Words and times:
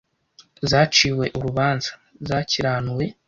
Zaciwe 0.69 1.25
urubanza: 1.37 1.89
Zakiranuwe. 2.27 3.05